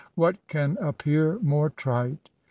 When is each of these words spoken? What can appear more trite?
What 0.15 0.35
can 0.47 0.77
appear 0.81 1.37
more 1.43 1.69
trite? 1.69 2.31